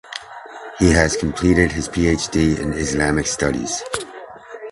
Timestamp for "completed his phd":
1.15-2.57